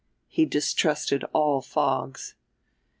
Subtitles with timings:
[0.27, 2.33] He distrusted all fogs.